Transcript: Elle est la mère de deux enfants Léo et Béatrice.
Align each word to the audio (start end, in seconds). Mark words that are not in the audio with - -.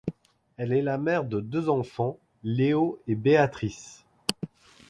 Elle 0.57 0.73
est 0.73 0.81
la 0.81 0.97
mère 0.97 1.23
de 1.25 1.39
deux 1.39 1.69
enfants 1.69 2.17
Léo 2.43 2.99
et 3.05 3.13
Béatrice. 3.13 4.03